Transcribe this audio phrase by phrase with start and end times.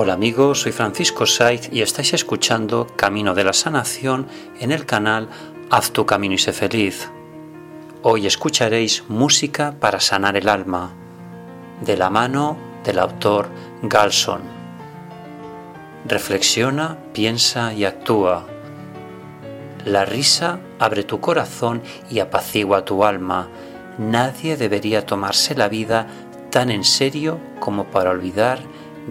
[0.00, 4.28] Hola amigos, soy Francisco Saiz y estáis escuchando Camino de la Sanación
[4.60, 5.28] en el canal
[5.70, 7.10] Haz tu camino y sé feliz.
[8.02, 10.92] Hoy escucharéis música para sanar el alma,
[11.84, 13.48] de la mano del autor
[13.82, 14.42] Galson.
[16.06, 18.46] Reflexiona, piensa y actúa.
[19.84, 23.48] La risa abre tu corazón y apacigua tu alma.
[23.98, 26.06] Nadie debería tomarse la vida
[26.50, 28.60] tan en serio como para olvidar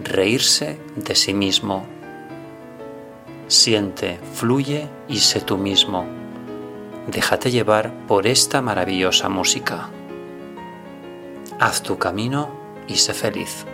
[0.02, 1.86] reírse de sí mismo.
[3.48, 6.06] Siente, fluye y sé tú mismo.
[7.06, 9.88] Déjate llevar por esta maravillosa música.
[11.58, 12.50] Haz tu camino
[12.86, 13.66] y sé feliz.